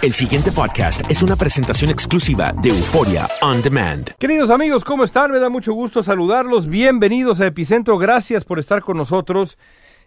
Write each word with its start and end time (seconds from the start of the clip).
El 0.00 0.14
siguiente 0.14 0.52
podcast 0.52 1.10
es 1.10 1.24
una 1.24 1.34
presentación 1.34 1.90
exclusiva 1.90 2.52
de 2.62 2.68
Euforia 2.68 3.28
On 3.42 3.60
Demand. 3.60 4.12
Queridos 4.20 4.48
amigos, 4.48 4.84
¿cómo 4.84 5.02
están? 5.02 5.32
Me 5.32 5.40
da 5.40 5.48
mucho 5.48 5.72
gusto 5.72 6.04
saludarlos. 6.04 6.68
Bienvenidos 6.68 7.40
a 7.40 7.46
Epicentro. 7.48 7.98
Gracias 7.98 8.44
por 8.44 8.60
estar 8.60 8.80
con 8.80 8.96
nosotros 8.96 9.58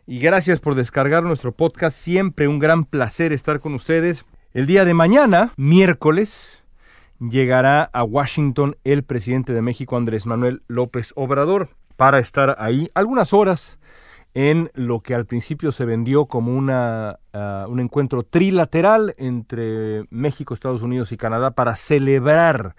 y 0.08 0.20
gracias 0.20 0.59
por 0.59 0.75
descargar 0.75 1.23
nuestro 1.23 1.52
podcast. 1.52 1.98
Siempre 1.98 2.48
un 2.48 2.59
gran 2.59 2.86
placer 2.86 3.33
estar 3.33 3.59
con 3.59 3.73
ustedes. 3.73 4.23
El 4.53 4.66
día 4.66 4.86
de 4.86 4.94
mañana, 4.94 5.52
miércoles, 5.58 6.64
llegará 7.20 7.83
a 7.83 8.05
Washington 8.05 8.78
el 8.86 9.03
presidente 9.03 9.52
de 9.52 9.61
México, 9.61 9.98
Andrés 9.98 10.26
Manuel 10.26 10.64
López 10.70 11.11
Obrador, 11.17 11.67
para 11.98 12.20
estar 12.20 12.55
ahí 12.59 12.88
algunas 12.94 13.33
horas 13.33 13.78
en 14.34 14.72
lo 14.74 15.02
que 15.02 15.14
al 15.14 15.26
principio 15.26 15.72
se 15.72 15.86
vendió 15.86 16.26
como 16.26 16.56
una, 16.56 17.20
uh, 17.34 17.70
un 17.70 17.80
encuentro 17.80 18.24
trilateral 18.24 19.14
entre 19.18 20.06
México, 20.10 20.54
Estados 20.54 20.82
Unidos 20.82 21.12
y 21.12 21.18
Canadá 21.18 21.52
para 21.52 21.76
celebrar 21.76 22.76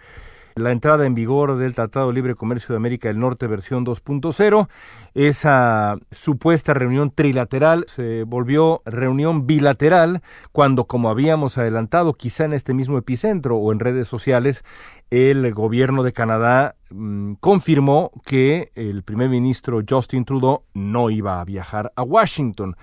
la 0.55 0.73
entrada 0.73 1.07
en 1.07 1.15
vigor 1.15 1.57
del 1.57 1.75
Tratado 1.75 2.09
de 2.09 2.15
Libre 2.15 2.35
Comercio 2.35 2.73
de 2.73 2.77
América 2.77 3.09
del 3.09 3.19
Norte 3.19 3.47
versión 3.47 3.85
2.0. 3.85 4.69
Esa 5.15 5.97
supuesta 6.11 6.75
reunión 6.75 7.11
trilateral 7.11 7.85
se 7.89 8.25
volvió 8.25 8.83
reunión 8.85 9.47
bilateral 9.47 10.23
cuando, 10.53 10.85
como 10.87 11.11
habíamos 11.11 11.59
adelantado, 11.59 12.15
quizá 12.15 12.45
en 12.45 12.53
este 12.53 12.75
mismo 12.75 12.99
epicentro 12.99 13.57
o 13.57 13.73
en 13.73 13.79
redes 13.79 14.09
sociales, 14.09 14.65
el 15.11 15.53
gobierno 15.53 16.03
de 16.03 16.13
Canadá 16.13 16.77
mmm, 16.91 17.35
confirmó 17.35 18.11
que 18.25 18.73
el 18.75 19.03
primer 19.03 19.29
ministro 19.29 19.81
Justin 19.89 20.25
Trudeau 20.25 20.65
no 20.75 21.11
iba 21.11 21.41
a 21.41 21.45
viajar 21.45 21.93
a 21.97 22.03
Washington 22.03 22.77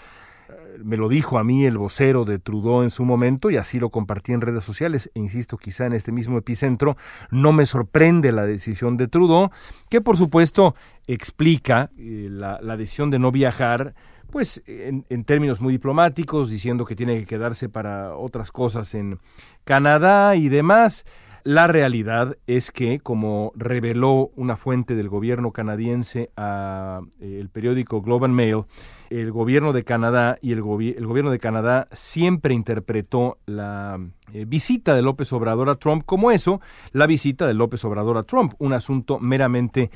me 0.83 0.97
lo 0.97 1.09
dijo 1.09 1.39
a 1.39 1.43
mí 1.43 1.65
el 1.65 1.77
vocero 1.77 2.25
de 2.25 2.39
Trudeau 2.39 2.83
en 2.83 2.89
su 2.89 3.05
momento 3.05 3.49
y 3.49 3.57
así 3.57 3.79
lo 3.79 3.89
compartí 3.89 4.33
en 4.33 4.41
redes 4.41 4.63
sociales 4.63 5.11
e 5.13 5.19
insisto 5.19 5.57
quizá 5.57 5.85
en 5.85 5.93
este 5.93 6.11
mismo 6.11 6.37
epicentro 6.37 6.95
no 7.31 7.51
me 7.53 7.65
sorprende 7.65 8.31
la 8.31 8.45
decisión 8.45 8.97
de 8.97 9.07
Trudeau 9.07 9.51
que 9.89 10.01
por 10.01 10.17
supuesto 10.17 10.75
explica 11.07 11.89
eh, 11.97 12.27
la, 12.31 12.59
decisión 12.77 13.09
de 13.09 13.19
no 13.19 13.31
viajar 13.31 13.93
pues 14.31 14.61
en, 14.67 15.03
términos 15.23 15.59
muy 15.59 15.73
diplomáticos 15.73 16.49
diciendo 16.49 16.85
que 16.85 16.95
tiene 16.95 17.19
que 17.19 17.25
quedarse 17.25 17.67
para 17.67 18.15
otras 18.15 18.51
cosas 18.51 18.93
en 18.93 19.19
Canadá 19.63 20.35
y 20.35 20.49
demás 20.49 21.05
la 21.43 21.67
realidad 21.67 22.37
es 22.47 22.71
que, 22.71 22.99
como 22.99 23.51
reveló 23.55 24.31
una 24.35 24.55
fuente 24.55 24.95
del 24.95 25.09
gobierno 25.09 25.51
canadiense 25.51 26.31
a 26.35 27.01
eh, 27.19 27.37
el 27.39 27.49
periódico 27.49 28.01
Globe 28.01 28.25
and 28.25 28.35
Mail, 28.35 28.63
el 29.09 29.31
gobierno 29.31 29.73
de 29.73 29.83
Canadá 29.83 30.37
y 30.41 30.51
el, 30.51 30.59
el 30.59 31.07
gobierno 31.07 31.31
de 31.31 31.39
Canadá 31.39 31.87
siempre 31.91 32.53
interpretó 32.53 33.37
la 33.45 33.99
eh, 34.33 34.45
visita 34.45 34.95
de 34.95 35.01
López 35.01 35.31
Obrador 35.33 35.69
a 35.69 35.75
Trump 35.75 36.03
como 36.05 36.31
eso, 36.31 36.61
la 36.91 37.07
visita 37.07 37.47
de 37.47 37.53
López 37.53 37.83
Obrador 37.85 38.17
a 38.17 38.23
Trump, 38.23 38.53
un 38.59 38.73
asunto 38.73 39.19
meramente 39.19 39.89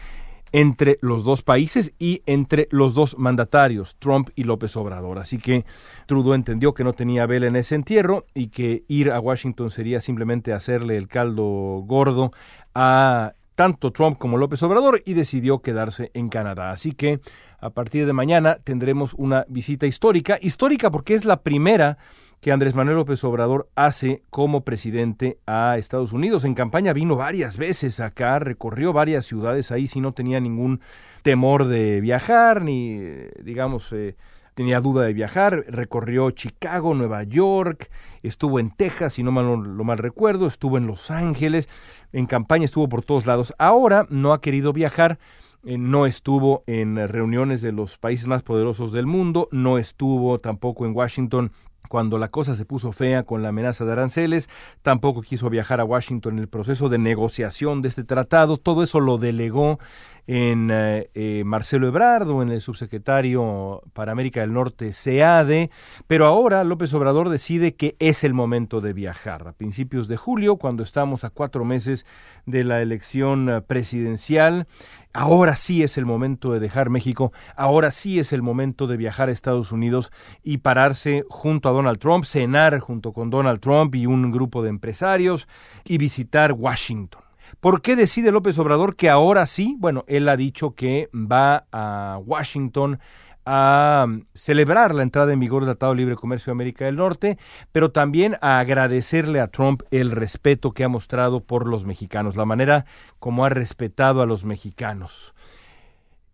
entre 0.54 1.00
los 1.02 1.26
dos 1.26 1.42
países 1.42 1.94
y 2.00 2.22
entre 2.26 2.70
los 2.72 2.94
dos 2.94 3.18
mandatarios, 3.18 3.98
Trump 3.98 4.30
y 4.36 4.44
López 4.44 4.78
Obrador. 4.78 5.20
Así 5.20 5.40
que 5.40 5.66
Trudeau 6.06 6.36
entendió 6.36 6.74
que 6.74 6.84
no 6.84 6.94
tenía 6.94 7.26
vela 7.26 7.48
en 7.48 7.56
ese 7.56 7.76
entierro 7.76 8.26
y 8.34 8.48
que 8.48 8.84
ir 8.88 9.12
a 9.12 9.20
Washington 9.20 9.72
sería 9.72 10.00
simplemente 10.00 10.54
hacerle 10.54 10.96
el 10.96 11.08
caldo 11.08 11.84
gordo 11.86 12.32
a 12.76 13.34
tanto 13.56 13.92
Trump 13.92 14.18
como 14.18 14.38
López 14.38 14.62
Obrador 14.64 15.02
y 15.06 15.14
decidió 15.14 15.60
quedarse 15.60 16.12
en 16.14 16.30
Canadá. 16.30 16.72
Así 16.72 16.94
que 16.94 17.20
a 17.60 17.72
partir 17.72 18.06
de 18.06 18.14
mañana 18.14 18.56
tendremos 18.64 19.14
una 19.16 19.46
visita 19.48 19.88
histórica, 19.88 20.38
histórica 20.42 20.92
porque 20.92 21.14
es 21.16 21.26
la 21.26 21.42
primera 21.42 21.98
que 22.44 22.52
Andrés 22.52 22.76
Manuel 22.76 22.98
López 22.98 23.24
Obrador 23.24 23.70
hace 23.74 24.22
como 24.30 24.66
presidente 24.66 25.40
a 25.48 25.78
Estados 25.78 26.12
Unidos. 26.12 26.44
En 26.44 26.56
campaña 26.56 26.92
vino 26.92 27.16
varias 27.16 27.58
veces 27.58 28.02
acá, 28.02 28.38
recorrió 28.38 28.92
varias 28.92 29.26
ciudades 29.26 29.72
ahí 29.72 29.88
si 29.88 30.02
no 30.02 30.12
tenía 30.12 30.42
ningún 30.42 30.82
temor 31.22 31.66
de 31.66 32.02
viajar, 32.02 32.62
ni 32.62 33.00
digamos... 33.42 33.94
Eh, 33.94 34.18
tenía 34.56 34.82
duda 34.82 35.02
de 35.04 35.14
viajar, 35.14 35.66
recorrió 35.68 36.30
Chicago, 36.30 36.94
Nueva 36.94 37.24
York, 37.24 37.90
estuvo 38.22 38.60
en 38.60 38.70
Texas, 38.70 39.14
si 39.14 39.24
no 39.24 39.32
mal, 39.32 39.48
lo 39.48 39.84
mal 39.84 39.98
recuerdo, 39.98 40.46
estuvo 40.46 40.78
en 40.78 40.86
Los 40.86 41.10
Ángeles, 41.10 41.68
en 42.12 42.28
campaña 42.28 42.66
estuvo 42.66 42.88
por 42.88 43.04
todos 43.04 43.26
lados. 43.26 43.56
Ahora 43.58 44.06
no 44.12 44.32
ha 44.32 44.42
querido 44.42 44.72
viajar, 44.72 45.18
eh, 45.64 45.80
no 45.80 46.06
estuvo 46.06 46.64
en 46.68 47.08
reuniones 47.08 47.64
de 47.64 47.72
los 47.72 47.98
países 47.98 48.28
más 48.28 48.44
poderosos 48.44 48.92
del 48.92 49.08
mundo, 49.08 49.50
no 49.52 49.80
estuvo 49.80 50.40
tampoco 50.40 50.86
en 50.86 50.96
Washington 50.96 51.52
cuando 51.94 52.18
la 52.18 52.28
cosa 52.28 52.56
se 52.56 52.66
puso 52.66 52.92
fea 52.92 53.22
con 53.22 53.44
la 53.44 53.50
amenaza 53.50 53.86
de 53.86 53.92
aranceles, 53.92 54.50
tampoco 54.82 55.22
quiso 55.22 55.52
viajar 55.52 55.80
a 55.80 55.86
Washington 55.86 56.34
en 56.34 56.40
el 56.40 56.48
proceso 56.48 56.90
de 56.90 56.98
negociación 56.98 57.84
de 57.84 57.90
este 57.90 58.04
tratado, 58.04 58.58
todo 58.58 58.82
eso 58.82 59.00
lo 59.00 59.20
delegó 59.20 59.78
en 60.26 60.70
eh, 60.72 61.12
eh, 61.14 61.44
Marcelo 61.46 61.88
Ebrardo, 61.88 62.42
en 62.42 62.50
el 62.50 62.62
subsecretario 62.62 63.84
para 63.94 64.12
América 64.12 64.42
del 64.42 64.54
Norte, 64.54 64.92
SEADE, 64.92 65.70
pero 66.08 66.26
ahora 66.26 66.64
López 66.64 66.92
Obrador 66.96 67.30
decide 67.30 67.76
que 67.76 67.96
es 68.00 68.24
el 68.24 68.34
momento 68.34 68.82
de 68.82 68.94
viajar. 68.94 69.48
A 69.48 69.54
principios 69.54 70.08
de 70.08 70.18
julio, 70.18 70.56
cuando 70.56 70.82
estamos 70.82 71.24
a 71.24 71.30
cuatro 71.30 71.64
meses 71.66 72.08
de 72.48 72.64
la 72.64 72.82
elección 72.82 73.50
eh, 73.50 73.62
presidencial, 73.62 74.66
ahora 75.14 75.56
sí 75.56 75.84
es 75.84 75.98
el 75.98 76.06
momento 76.06 76.52
de 76.52 76.60
dejar 76.60 76.90
México, 76.90 77.32
ahora 77.56 77.92
sí 77.92 78.20
es 78.20 78.34
el 78.34 78.42
momento 78.42 78.88
de 78.88 78.98
viajar 78.98 79.30
a 79.30 79.32
Estados 79.32 79.72
Unidos 79.72 80.12
y 80.44 80.58
pararse 80.58 81.24
junto 81.30 81.70
a 81.70 81.72
Donald 81.72 82.00
Trump, 82.00 82.26
cenar 82.26 82.80
junto 82.80 83.14
con 83.14 83.30
Donald 83.30 83.60
Trump 83.60 83.96
y 83.96 84.06
un 84.06 84.32
grupo 84.32 84.64
de 84.64 84.70
empresarios 84.70 85.48
y 85.86 85.98
visitar 85.98 86.54
Washington. 86.54 87.22
¿Por 87.60 87.82
qué 87.82 87.96
decide 87.96 88.32
López 88.32 88.58
Obrador 88.60 88.96
que 88.96 89.10
ahora 89.10 89.46
sí? 89.46 89.76
Bueno, 89.80 90.04
él 90.08 90.28
ha 90.28 90.36
dicho 90.36 90.74
que 90.74 91.10
va 91.14 91.66
a 91.72 92.20
Washington 92.26 93.00
a 93.46 94.08
celebrar 94.34 94.96
la 94.96 95.04
entrada 95.04 95.34
en 95.34 95.40
vigor 95.40 95.64
del 95.64 95.74
Tratado 95.76 95.94
de 95.94 95.98
Libre 95.98 96.16
Comercio 96.16 96.52
de 96.52 96.56
América 96.56 96.86
del 96.86 96.96
Norte, 96.96 97.38
pero 97.72 97.92
también 97.92 98.36
a 98.42 98.60
agradecerle 98.60 99.40
a 99.40 99.48
Trump 99.48 99.84
el 99.92 100.12
respeto 100.12 100.72
que 100.72 100.84
ha 100.84 100.90
mostrado 100.90 101.42
por 101.42 101.68
los 101.68 101.86
mexicanos, 101.86 102.36
la 102.36 102.46
manera 102.46 102.86
como 103.20 103.46
ha 103.46 103.50
respetado 103.50 104.22
a 104.22 104.26
los 104.26 104.46
mexicanos. 104.46 105.34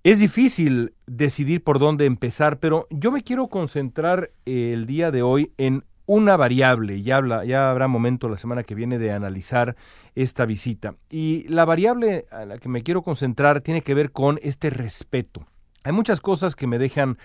Es 0.04 0.20
difícil 0.20 0.94
decidir 1.08 1.64
por 1.64 1.78
dónde 1.78 2.06
empezar, 2.06 2.60
pero 2.60 2.88
yo 2.90 3.12
me 3.12 3.22
quiero 3.22 3.48
concentrar 3.48 4.32
el 4.46 4.86
día 4.86 5.12
de 5.12 5.22
hoy 5.22 5.52
en 5.58 5.84
una 6.06 6.38
variable, 6.38 7.04
ya, 7.04 7.18
habla, 7.18 7.46
ya 7.46 7.70
habrá 7.70 7.88
momento 7.88 8.30
la 8.30 8.40
semana 8.40 8.64
que 8.64 8.74
viene 8.74 8.98
de 8.98 9.12
analizar 9.12 9.76
esta 10.16 10.48
visita. 10.48 10.96
Y 11.08 11.48
la 11.50 11.66
variable 11.66 12.26
a 12.32 12.46
la 12.46 12.58
que 12.58 12.68
me 12.68 12.82
quiero 12.82 13.04
concentrar 13.04 13.62
tiene 13.62 13.84
que 13.84 13.94
ver 13.94 14.12
con 14.12 14.40
este 14.42 14.72
respeto. 14.72 15.46
Hay 15.84 15.92
muchas 15.94 16.20
cosas 16.20 16.56
que 16.56 16.68
me 16.68 16.78
dejan 16.78 17.18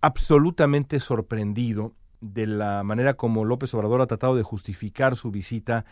absolutamente 0.00 1.00
sorprendido 1.00 1.94
de 2.20 2.46
la 2.46 2.82
manera 2.82 3.14
como 3.14 3.44
López 3.44 3.74
Obrador 3.74 4.00
ha 4.00 4.06
tratado 4.06 4.36
de 4.36 4.42
justificar 4.42 5.16
su 5.16 5.30
visita 5.30 5.84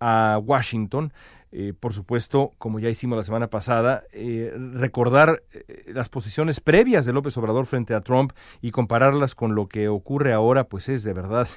a 0.00 0.40
Washington. 0.42 1.12
Eh, 1.52 1.72
por 1.78 1.92
supuesto, 1.92 2.52
como 2.58 2.80
ya 2.80 2.90
hicimos 2.90 3.16
la 3.16 3.24
semana 3.24 3.48
pasada, 3.48 4.04
eh, 4.12 4.52
recordar 4.72 5.42
eh, 5.52 5.84
las 5.94 6.08
posiciones 6.08 6.60
previas 6.60 7.06
de 7.06 7.12
López 7.12 7.36
Obrador 7.38 7.66
frente 7.66 7.94
a 7.94 8.00
Trump 8.00 8.32
y 8.60 8.70
compararlas 8.72 9.34
con 9.34 9.54
lo 9.54 9.68
que 9.68 9.88
ocurre 9.88 10.32
ahora, 10.32 10.64
pues 10.64 10.88
es 10.88 11.04
de 11.04 11.12
verdad 11.12 11.48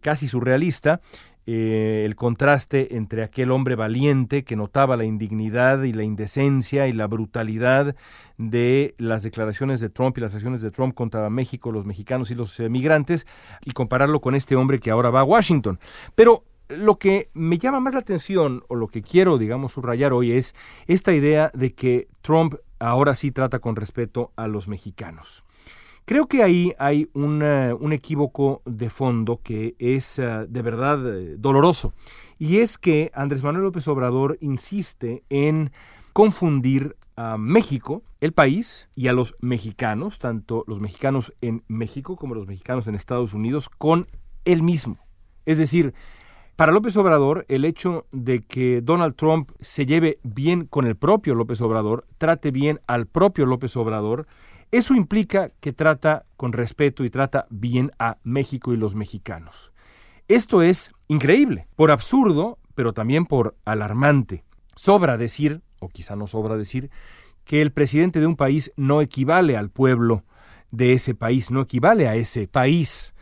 casi 0.00 0.26
surrealista. 0.26 1.00
El 1.46 2.16
contraste 2.16 2.96
entre 2.96 3.22
aquel 3.22 3.52
hombre 3.52 3.76
valiente 3.76 4.42
que 4.42 4.56
notaba 4.56 4.96
la 4.96 5.04
indignidad 5.04 5.82
y 5.84 5.92
la 5.92 6.02
indecencia 6.02 6.88
y 6.88 6.92
la 6.92 7.06
brutalidad 7.06 7.94
de 8.36 8.94
las 8.98 9.22
declaraciones 9.22 9.80
de 9.80 9.88
Trump 9.88 10.18
y 10.18 10.20
las 10.20 10.34
acciones 10.34 10.60
de 10.62 10.72
Trump 10.72 10.94
contra 10.94 11.30
México, 11.30 11.70
los 11.70 11.86
mexicanos 11.86 12.30
y 12.30 12.34
los 12.34 12.58
migrantes, 12.58 13.26
y 13.64 13.70
compararlo 13.70 14.20
con 14.20 14.34
este 14.34 14.56
hombre 14.56 14.80
que 14.80 14.90
ahora 14.90 15.10
va 15.10 15.20
a 15.20 15.24
Washington. 15.24 15.78
Pero 16.14 16.44
lo 16.68 16.98
que 16.98 17.28
me 17.32 17.58
llama 17.58 17.80
más 17.80 17.94
la 17.94 18.00
atención, 18.00 18.64
o 18.68 18.74
lo 18.74 18.88
que 18.88 19.02
quiero, 19.02 19.38
digamos, 19.38 19.72
subrayar 19.72 20.12
hoy, 20.12 20.32
es 20.32 20.54
esta 20.86 21.12
idea 21.12 21.50
de 21.54 21.74
que 21.74 22.08
Trump 22.22 22.56
ahora 22.78 23.14
sí 23.14 23.30
trata 23.30 23.60
con 23.60 23.76
respeto 23.76 24.32
a 24.36 24.48
los 24.48 24.68
mexicanos. 24.68 25.44
Creo 26.06 26.28
que 26.28 26.44
ahí 26.44 26.72
hay 26.78 27.10
un 27.14 27.92
equívoco 27.92 28.62
de 28.64 28.90
fondo 28.90 29.40
que 29.42 29.74
es 29.80 30.20
eh, 30.20 30.46
de 30.48 30.62
verdad 30.62 31.04
eh, 31.04 31.34
doloroso. 31.36 31.94
Y 32.38 32.58
es 32.58 32.78
que 32.78 33.10
Andrés 33.12 33.42
Manuel 33.42 33.64
López 33.64 33.88
Obrador 33.88 34.38
insiste 34.40 35.24
en 35.30 35.72
confundir 36.12 36.96
a 37.16 37.36
México, 37.38 38.04
el 38.20 38.32
país, 38.32 38.88
y 38.94 39.08
a 39.08 39.12
los 39.12 39.34
mexicanos, 39.40 40.20
tanto 40.20 40.62
los 40.68 40.78
mexicanos 40.78 41.32
en 41.40 41.64
México 41.66 42.14
como 42.14 42.36
los 42.36 42.46
mexicanos 42.46 42.86
en 42.86 42.94
Estados 42.94 43.34
Unidos, 43.34 43.68
con 43.68 44.06
él 44.44 44.62
mismo. 44.62 44.94
Es 45.44 45.58
decir, 45.58 45.92
para 46.54 46.70
López 46.70 46.96
Obrador, 46.96 47.44
el 47.48 47.64
hecho 47.64 48.06
de 48.12 48.42
que 48.42 48.80
Donald 48.80 49.16
Trump 49.16 49.50
se 49.60 49.86
lleve 49.86 50.20
bien 50.22 50.66
con 50.66 50.86
el 50.86 50.94
propio 50.94 51.34
López 51.34 51.60
Obrador, 51.62 52.06
trate 52.16 52.52
bien 52.52 52.80
al 52.86 53.06
propio 53.06 53.44
López 53.44 53.76
Obrador, 53.76 54.28
eso 54.72 54.94
implica 54.94 55.50
que 55.60 55.72
trata 55.72 56.26
con 56.36 56.52
respeto 56.52 57.04
y 57.04 57.10
trata 57.10 57.46
bien 57.50 57.92
a 57.98 58.18
México 58.22 58.72
y 58.72 58.76
los 58.76 58.94
mexicanos. 58.94 59.72
Esto 60.28 60.62
es 60.62 60.92
increíble, 61.08 61.68
por 61.76 61.90
absurdo, 61.90 62.58
pero 62.74 62.92
también 62.92 63.26
por 63.26 63.56
alarmante. 63.64 64.44
Sobra 64.74 65.16
decir, 65.16 65.62
o 65.78 65.88
quizá 65.88 66.16
no 66.16 66.26
sobra 66.26 66.56
decir, 66.56 66.90
que 67.44 67.62
el 67.62 67.72
presidente 67.72 68.20
de 68.20 68.26
un 68.26 68.36
país 68.36 68.72
no 68.76 69.00
equivale 69.00 69.56
al 69.56 69.70
pueblo 69.70 70.24
de 70.70 70.92
ese 70.92 71.14
país, 71.14 71.50
no 71.50 71.62
equivale 71.62 72.08
a 72.08 72.16
ese 72.16 72.48
país. 72.48 73.14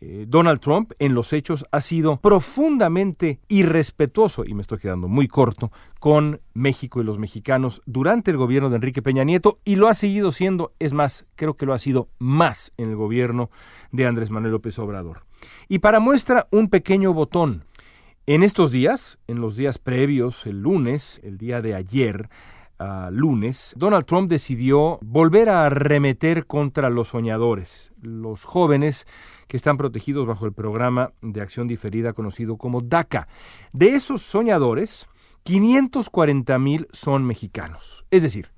Eh, 0.00 0.26
Donald 0.28 0.60
Trump 0.60 0.92
en 0.98 1.14
los 1.14 1.32
hechos 1.32 1.64
ha 1.70 1.80
sido 1.80 2.20
profundamente 2.20 3.40
irrespetuoso, 3.48 4.44
y 4.44 4.52
me 4.52 4.60
estoy 4.60 4.78
quedando 4.78 5.08
muy 5.08 5.26
corto, 5.26 5.72
con 6.00 6.40
México 6.52 7.00
y 7.00 7.04
los 7.04 7.18
mexicanos 7.18 7.82
durante 7.86 8.30
el 8.30 8.36
gobierno 8.36 8.68
de 8.68 8.76
Enrique 8.76 9.00
Peña 9.00 9.24
Nieto 9.24 9.58
y 9.64 9.76
lo 9.76 9.88
ha 9.88 9.94
seguido 9.94 10.32
siendo, 10.32 10.74
es 10.78 10.92
más, 10.92 11.24
creo 11.34 11.56
que 11.56 11.64
lo 11.64 11.72
ha 11.72 11.78
sido 11.78 12.08
más 12.18 12.72
en 12.76 12.90
el 12.90 12.96
gobierno 12.96 13.50
de 13.90 14.06
Andrés 14.06 14.30
Manuel 14.30 14.52
López 14.52 14.78
Obrador. 14.78 15.24
Y 15.68 15.78
para 15.78 15.98
muestra 15.98 16.46
un 16.50 16.68
pequeño 16.68 17.14
botón. 17.14 17.64
En 18.26 18.42
estos 18.42 18.72
días, 18.72 19.18
en 19.28 19.40
los 19.40 19.56
días 19.56 19.78
previos, 19.78 20.46
el 20.46 20.60
lunes, 20.60 21.20
el 21.22 21.38
día 21.38 21.62
de 21.62 21.74
ayer, 21.74 22.28
lunes, 23.10 23.74
Donald 23.76 24.04
Trump 24.04 24.28
decidió 24.28 24.98
volver 25.02 25.48
a 25.48 25.66
arremeter 25.66 26.46
contra 26.46 26.90
los 26.90 27.08
soñadores, 27.08 27.92
los 28.00 28.44
jóvenes 28.44 29.06
que 29.48 29.56
están 29.56 29.76
protegidos 29.76 30.26
bajo 30.26 30.46
el 30.46 30.52
programa 30.52 31.12
de 31.22 31.40
acción 31.40 31.68
diferida 31.68 32.12
conocido 32.12 32.56
como 32.56 32.80
DACA. 32.80 33.28
De 33.72 33.88
esos 33.90 34.22
soñadores, 34.22 35.08
540 35.44 36.58
mil 36.58 36.88
son 36.92 37.24
mexicanos. 37.24 38.04
Es 38.10 38.22
decir, 38.22 38.50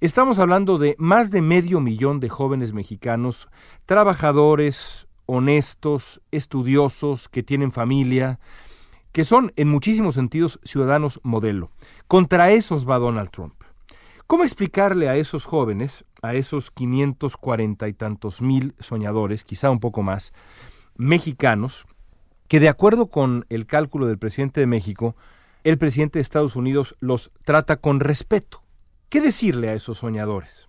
estamos 0.00 0.38
hablando 0.38 0.78
de 0.78 0.94
más 0.98 1.30
de 1.30 1.42
medio 1.42 1.80
millón 1.80 2.20
de 2.20 2.28
jóvenes 2.28 2.74
mexicanos, 2.74 3.48
trabajadores, 3.86 5.08
honestos, 5.26 6.20
estudiosos, 6.30 7.28
que 7.28 7.42
tienen 7.42 7.72
familia, 7.72 8.38
que 9.12 9.24
son 9.24 9.52
en 9.56 9.68
muchísimos 9.68 10.14
sentidos 10.14 10.60
ciudadanos 10.64 11.20
modelo. 11.22 11.70
Contra 12.08 12.50
esos 12.50 12.88
va 12.88 12.98
Donald 12.98 13.30
Trump. 13.30 13.54
¿Cómo 14.26 14.44
explicarle 14.44 15.10
a 15.10 15.16
esos 15.16 15.44
jóvenes, 15.44 16.06
a 16.22 16.32
esos 16.32 16.70
540 16.70 17.88
y 17.88 17.92
tantos 17.92 18.40
mil 18.40 18.74
soñadores, 18.80 19.44
quizá 19.44 19.68
un 19.68 19.80
poco 19.80 20.02
más, 20.02 20.32
mexicanos, 20.96 21.84
que 22.48 22.58
de 22.58 22.70
acuerdo 22.70 23.08
con 23.08 23.44
el 23.50 23.66
cálculo 23.66 24.06
del 24.06 24.18
presidente 24.18 24.60
de 24.60 24.66
México, 24.66 25.14
el 25.62 25.76
presidente 25.76 26.18
de 26.18 26.22
Estados 26.22 26.56
Unidos 26.56 26.96
los 27.00 27.32
trata 27.44 27.76
con 27.76 28.00
respeto? 28.00 28.62
¿Qué 29.10 29.20
decirle 29.20 29.68
a 29.68 29.74
esos 29.74 29.98
soñadores? 29.98 30.68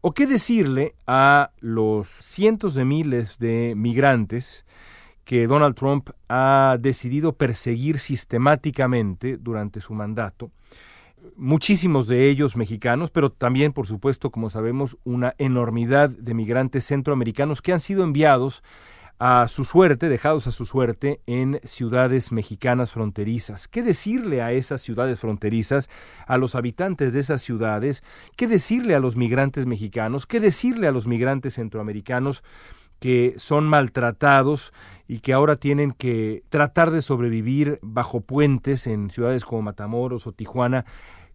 ¿O 0.00 0.12
qué 0.12 0.28
decirle 0.28 0.94
a 1.08 1.50
los 1.58 2.06
cientos 2.08 2.74
de 2.74 2.84
miles 2.84 3.40
de 3.40 3.74
migrantes 3.76 4.64
que 5.24 5.48
Donald 5.48 5.74
Trump 5.74 6.10
ha 6.28 6.76
decidido 6.78 7.32
perseguir 7.32 7.98
sistemáticamente 7.98 9.36
durante 9.36 9.80
su 9.80 9.94
mandato? 9.94 10.52
Muchísimos 11.36 12.06
de 12.08 12.28
ellos 12.28 12.56
mexicanos, 12.56 13.10
pero 13.10 13.30
también, 13.30 13.72
por 13.72 13.86
supuesto, 13.86 14.30
como 14.30 14.50
sabemos, 14.50 14.98
una 15.04 15.34
enormidad 15.38 16.10
de 16.10 16.34
migrantes 16.34 16.86
centroamericanos 16.86 17.62
que 17.62 17.72
han 17.72 17.80
sido 17.80 18.04
enviados 18.04 18.62
a 19.18 19.46
su 19.48 19.64
suerte, 19.64 20.08
dejados 20.08 20.46
a 20.46 20.50
su 20.50 20.64
suerte 20.64 21.20
en 21.26 21.60
ciudades 21.64 22.32
mexicanas 22.32 22.92
fronterizas. 22.92 23.68
¿Qué 23.68 23.82
decirle 23.82 24.42
a 24.42 24.52
esas 24.52 24.82
ciudades 24.82 25.20
fronterizas, 25.20 25.88
a 26.26 26.36
los 26.36 26.54
habitantes 26.54 27.12
de 27.12 27.20
esas 27.20 27.42
ciudades? 27.42 28.02
¿Qué 28.36 28.48
decirle 28.48 28.94
a 28.94 29.00
los 29.00 29.16
migrantes 29.16 29.66
mexicanos? 29.66 30.26
¿Qué 30.26 30.40
decirle 30.40 30.88
a 30.88 30.92
los 30.92 31.06
migrantes 31.06 31.54
centroamericanos? 31.54 32.42
que 33.00 33.34
son 33.36 33.66
maltratados 33.66 34.72
y 35.06 35.20
que 35.20 35.32
ahora 35.32 35.56
tienen 35.56 35.92
que 35.92 36.44
tratar 36.48 36.90
de 36.90 37.02
sobrevivir 37.02 37.78
bajo 37.82 38.20
puentes 38.20 38.86
en 38.86 39.10
ciudades 39.10 39.44
como 39.44 39.62
Matamoros 39.62 40.26
o 40.26 40.32
Tijuana. 40.32 40.84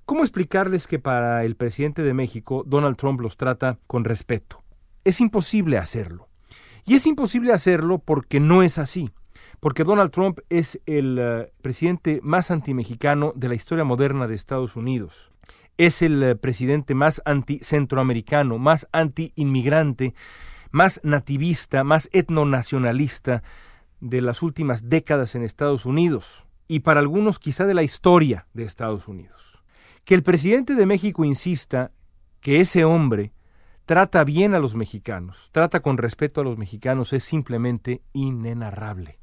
¿Cómo 0.06 0.22
explicarles 0.22 0.88
que 0.88 0.98
para 0.98 1.44
el 1.44 1.56
presidente 1.56 2.02
de 2.02 2.14
México 2.14 2.64
Donald 2.66 2.98
Trump 2.98 3.22
los 3.22 3.38
trata 3.38 3.78
con 3.86 4.06
respeto? 4.06 4.64
Es 5.04 5.22
imposible 5.22 5.78
hacerlo. 5.78 6.28
Y 6.86 6.96
es 6.96 7.06
imposible 7.06 7.54
hacerlo 7.54 8.00
porque 8.00 8.40
no 8.40 8.64
es 8.64 8.80
así. 8.80 9.12
Porque 9.60 9.84
Donald 9.84 10.12
Trump 10.12 10.40
es 10.50 10.80
el 10.86 11.20
uh, 11.20 11.62
presidente 11.62 12.20
más 12.24 12.50
antimexicano 12.50 13.34
de 13.36 13.50
la 13.50 13.56
historia 13.56 13.84
moderna 13.84 14.28
de 14.28 14.36
Estados 14.36 14.76
Unidos. 14.76 15.32
Es 15.78 16.02
el 16.02 16.24
uh, 16.24 16.38
presidente 16.38 16.96
más 16.96 17.22
anti-centroamericano, 17.26 18.58
más 18.58 18.88
anti-inmigrante 18.92 20.14
más 20.72 21.02
nativista, 21.04 21.84
más 21.84 22.10
etnonacionalista 22.14 23.44
de 24.00 24.22
las 24.22 24.42
últimas 24.42 24.90
décadas 24.90 25.36
en 25.36 25.44
Estados 25.44 25.86
Unidos 25.86 26.46
y 26.68 26.82
para 26.82 27.00
algunos 27.00 27.40
quizá 27.40 27.66
de 27.66 27.74
la 27.74 27.84
historia 27.84 28.48
de 28.54 28.64
Estados 28.64 29.08
Unidos. 29.08 29.64
Que 30.06 30.16
el 30.16 30.24
presidente 30.24 30.76
de 30.76 30.86
México 30.86 31.26
insista 31.26 31.92
que 32.40 32.62
ese 32.62 32.86
hombre 32.86 33.34
trata 33.86 34.24
bien 34.24 34.54
a 34.54 34.60
los 34.60 34.76
mexicanos, 34.76 35.50
trata 35.52 35.82
con 35.82 35.98
respeto 35.98 36.42
a 36.42 36.44
los 36.44 36.58
mexicanos, 36.58 37.12
es 37.12 37.24
simplemente 37.24 38.04
inenarrable, 38.14 39.20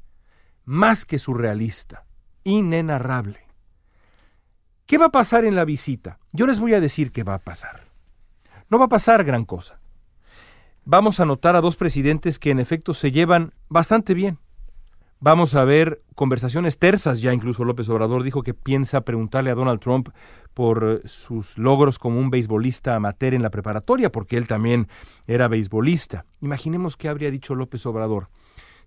más 0.65 1.05
que 1.05 1.19
surrealista, 1.19 2.05
inenarrable. 2.43 3.47
¿Qué 4.85 4.97
va 4.97 5.05
a 5.05 5.11
pasar 5.11 5.45
en 5.45 5.55
la 5.55 5.65
visita? 5.65 6.19
Yo 6.31 6.45
les 6.47 6.59
voy 6.59 6.73
a 6.73 6.81
decir 6.81 7.11
qué 7.11 7.23
va 7.23 7.35
a 7.35 7.39
pasar. 7.39 7.87
No 8.69 8.77
va 8.77 8.85
a 8.85 8.89
pasar 8.89 9.23
gran 9.23 9.45
cosa 9.45 9.79
vamos 10.87 11.19
a 11.19 11.25
notar 11.25 11.57
a 11.57 11.61
dos 11.61 11.75
presidentes 11.75 12.39
que 12.39 12.49
en 12.49 12.59
efecto 12.59 12.93
se 12.93 13.11
llevan 13.11 13.53
bastante 13.67 14.13
bien. 14.13 14.39
Vamos 15.19 15.53
a 15.55 15.65
ver 15.65 16.01
conversaciones 16.15 16.77
tersas, 16.77 17.19
ya 17.21 17.33
incluso 17.33 17.65
López 17.65 17.89
Obrador 17.89 18.23
dijo 18.23 18.41
que 18.41 18.53
piensa 18.53 19.01
preguntarle 19.01 19.51
a 19.51 19.55
Donald 19.55 19.81
Trump 19.81 20.09
por 20.53 21.01
sus 21.05 21.57
logros 21.57 21.99
como 21.99 22.19
un 22.19 22.29
beisbolista 22.29 22.95
amateur 22.95 23.33
en 23.33 23.43
la 23.43 23.49
preparatoria, 23.49 24.11
porque 24.11 24.37
él 24.37 24.47
también 24.47 24.87
era 25.25 25.49
beisbolista. 25.49 26.25
Imaginemos 26.39 26.95
qué 26.95 27.09
habría 27.09 27.31
dicho 27.31 27.53
López 27.53 27.85
Obrador 27.85 28.29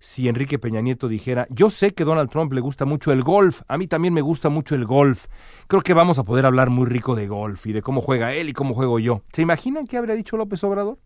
si 0.03 0.29
Enrique 0.29 0.59
Peña 0.59 0.81
Nieto 0.81 1.09
dijera, 1.09 1.47
yo 1.51 1.69
sé 1.69 1.93
que 1.93 2.07
Donald 2.07 2.31
Trump 2.31 2.55
le 2.55 2.63
gusta 2.63 2.87
mucho 2.87 3.13
el 3.13 3.23
golf, 3.23 3.61
a 3.69 3.77
mí 3.77 3.87
también 3.87 4.15
me 4.15 4.23
gusta 4.23 4.49
mucho 4.49 4.75
el 4.75 4.87
golf, 4.87 5.27
creo 5.67 5.83
que 5.83 5.93
vamos 5.93 6.19
a 6.19 6.25
poder 6.25 6.47
hablar 6.47 6.71
muy 6.71 6.87
rico 6.87 7.15
de 7.15 7.29
golf 7.29 7.67
y 7.67 7.73
de 7.73 7.83
cómo 7.83 8.01
juega 8.01 8.33
él 8.33 8.49
y 8.49 8.55
cómo 8.55 8.73
juego 8.73 8.99
yo. 8.99 9.21
¿Se 9.31 9.43
imaginan 9.43 9.87
qué 9.87 9.99
habría 9.99 10.15
dicho 10.15 10.39
López 10.39 10.65
Obrador? 10.65 10.99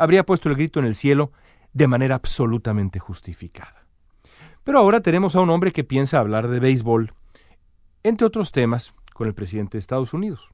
Habría 0.00 0.24
puesto 0.24 0.48
el 0.48 0.56
grito 0.56 0.80
en 0.80 0.86
el 0.86 0.94
cielo 0.94 1.30
de 1.74 1.86
manera 1.86 2.14
absolutamente 2.14 2.98
justificada. 2.98 3.86
Pero 4.64 4.78
ahora 4.78 5.00
tenemos 5.00 5.36
a 5.36 5.40
un 5.40 5.50
hombre 5.50 5.72
que 5.72 5.84
piensa 5.84 6.18
hablar 6.18 6.48
de 6.48 6.58
béisbol, 6.58 7.12
entre 8.02 8.26
otros 8.26 8.50
temas, 8.50 8.94
con 9.12 9.28
el 9.28 9.34
presidente 9.34 9.72
de 9.72 9.80
Estados 9.80 10.14
Unidos. 10.14 10.48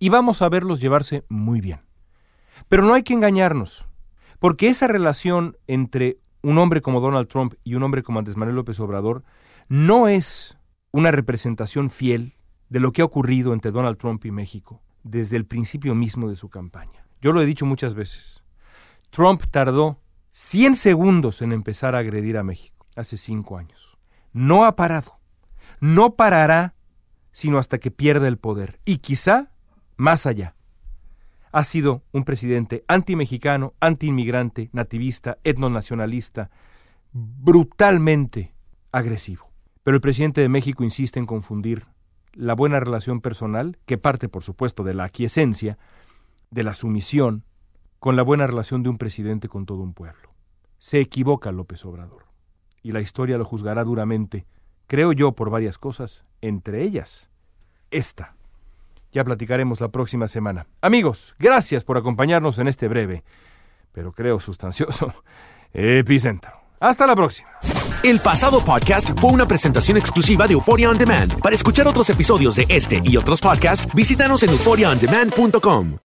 Y 0.00 0.08
vamos 0.08 0.42
a 0.42 0.48
verlos 0.48 0.80
llevarse 0.80 1.24
muy 1.28 1.60
bien. 1.60 1.80
Pero 2.68 2.82
no 2.82 2.94
hay 2.94 3.04
que 3.04 3.14
engañarnos, 3.14 3.86
porque 4.40 4.66
esa 4.66 4.88
relación 4.88 5.56
entre 5.68 6.18
un 6.42 6.58
hombre 6.58 6.80
como 6.80 7.00
Donald 7.00 7.28
Trump 7.28 7.54
y 7.62 7.76
un 7.76 7.84
hombre 7.84 8.02
como 8.02 8.18
Andrés 8.18 8.36
Manuel 8.36 8.56
López 8.56 8.80
Obrador 8.80 9.22
no 9.68 10.08
es 10.08 10.58
una 10.90 11.12
representación 11.12 11.90
fiel 11.90 12.34
de 12.68 12.80
lo 12.80 12.90
que 12.90 13.02
ha 13.02 13.04
ocurrido 13.04 13.52
entre 13.52 13.70
Donald 13.70 13.96
Trump 13.96 14.24
y 14.24 14.32
México 14.32 14.82
desde 15.04 15.36
el 15.36 15.46
principio 15.46 15.94
mismo 15.94 16.28
de 16.28 16.36
su 16.36 16.48
campaña. 16.48 17.06
Yo 17.20 17.32
lo 17.32 17.40
he 17.40 17.46
dicho 17.46 17.64
muchas 17.64 17.94
veces. 17.94 18.42
Trump 19.10 19.42
tardó 19.50 20.00
100 20.30 20.74
segundos 20.74 21.42
en 21.42 21.52
empezar 21.52 21.94
a 21.94 21.98
agredir 21.98 22.36
a 22.38 22.44
México 22.44 22.86
hace 22.96 23.16
cinco 23.16 23.58
años. 23.58 23.96
No 24.32 24.64
ha 24.64 24.76
parado. 24.76 25.18
No 25.80 26.16
parará 26.16 26.74
sino 27.32 27.58
hasta 27.58 27.78
que 27.78 27.92
pierda 27.92 28.26
el 28.26 28.36
poder. 28.36 28.80
Y 28.84 28.98
quizá 28.98 29.52
más 29.96 30.26
allá. 30.26 30.56
Ha 31.52 31.64
sido 31.64 32.02
un 32.12 32.24
presidente 32.24 32.84
anti-mexicano, 32.88 33.74
anti-inmigrante, 33.80 34.70
nativista, 34.72 35.38
etnonacionalista, 35.44 36.50
brutalmente 37.12 38.54
agresivo. 38.92 39.50
Pero 39.82 39.94
el 39.94 40.00
presidente 40.00 40.40
de 40.40 40.48
México 40.48 40.84
insiste 40.84 41.18
en 41.18 41.26
confundir 41.26 41.86
la 42.32 42.54
buena 42.54 42.80
relación 42.80 43.20
personal, 43.20 43.78
que 43.86 43.98
parte 43.98 44.28
por 44.28 44.42
supuesto 44.42 44.82
de 44.82 44.94
la 44.94 45.04
aquiescencia, 45.04 45.78
de 46.50 46.62
la 46.64 46.74
sumisión, 46.74 47.44
con 47.98 48.16
la 48.16 48.22
buena 48.22 48.46
relación 48.46 48.82
de 48.82 48.88
un 48.88 48.98
presidente 48.98 49.48
con 49.48 49.66
todo 49.66 49.82
un 49.82 49.94
pueblo. 49.94 50.34
Se 50.78 51.00
equivoca 51.00 51.52
López 51.52 51.84
Obrador, 51.84 52.26
y 52.82 52.92
la 52.92 53.00
historia 53.00 53.38
lo 53.38 53.44
juzgará 53.44 53.84
duramente, 53.84 54.46
creo 54.86 55.12
yo, 55.12 55.32
por 55.32 55.50
varias 55.50 55.78
cosas, 55.78 56.24
entre 56.40 56.82
ellas 56.82 57.30
esta. 57.90 58.36
Ya 59.12 59.24
platicaremos 59.24 59.80
la 59.80 59.88
próxima 59.88 60.28
semana. 60.28 60.66
Amigos, 60.80 61.34
gracias 61.38 61.84
por 61.84 61.96
acompañarnos 61.96 62.58
en 62.58 62.68
este 62.68 62.88
breve, 62.88 63.24
pero 63.92 64.12
creo 64.12 64.38
sustancioso, 64.38 65.12
epicentro. 65.72 66.52
Hasta 66.80 67.06
la 67.06 67.16
próxima. 67.16 67.48
El 68.04 68.20
pasado 68.20 68.64
podcast 68.64 69.10
fue 69.20 69.32
una 69.32 69.48
presentación 69.48 69.96
exclusiva 69.96 70.46
de 70.46 70.52
Euphoria 70.54 70.90
On 70.90 70.96
Demand. 70.96 71.40
Para 71.40 71.56
escuchar 71.56 71.88
otros 71.88 72.08
episodios 72.10 72.54
de 72.54 72.66
este 72.68 73.00
y 73.02 73.16
otros 73.16 73.40
podcasts, 73.40 73.92
visítanos 73.92 74.44
en 74.44 74.50
euphoriaondemand.com. 74.50 76.07